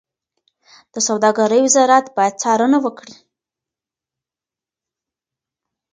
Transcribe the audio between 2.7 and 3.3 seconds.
وکړي.